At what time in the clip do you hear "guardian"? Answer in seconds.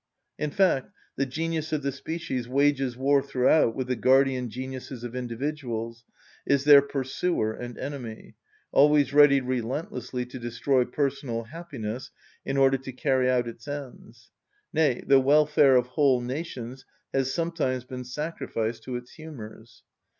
3.95-4.49